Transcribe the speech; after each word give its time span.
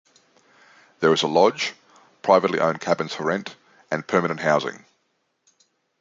There 0.99 1.13
is 1.13 1.21
a 1.21 1.27
lodge, 1.27 1.75
privately 2.23 2.59
owned 2.59 2.81
cabins 2.81 3.13
for 3.13 3.25
rent, 3.25 3.55
and 3.91 4.07
permanent 4.07 4.39
housing. 4.39 4.85